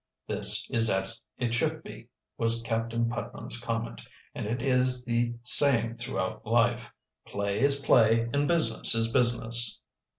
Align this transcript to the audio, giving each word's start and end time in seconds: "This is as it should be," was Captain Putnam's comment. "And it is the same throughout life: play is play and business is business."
"This 0.27 0.67
is 0.71 0.89
as 0.89 1.21
it 1.37 1.53
should 1.53 1.83
be," 1.83 2.07
was 2.35 2.63
Captain 2.63 3.07
Putnam's 3.07 3.59
comment. 3.59 4.01
"And 4.33 4.47
it 4.47 4.59
is 4.59 5.05
the 5.05 5.35
same 5.43 5.95
throughout 5.95 6.43
life: 6.43 6.89
play 7.27 7.59
is 7.59 7.75
play 7.75 8.21
and 8.33 8.47
business 8.47 8.95
is 8.95 9.09
business." 9.13 9.79